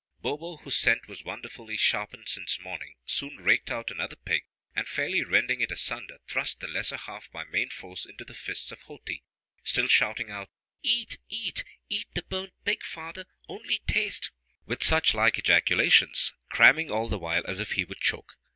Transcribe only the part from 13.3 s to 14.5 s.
only taste,"